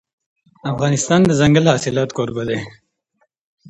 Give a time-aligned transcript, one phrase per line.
[0.71, 2.59] افغانستان د دځنګل حاصلات کوربه دی.